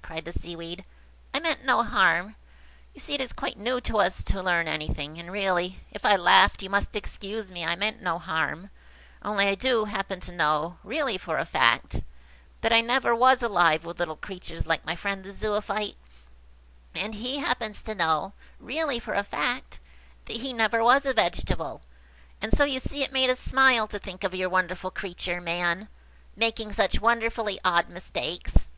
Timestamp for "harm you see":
1.82-3.12